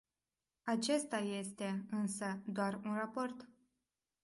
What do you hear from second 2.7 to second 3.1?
un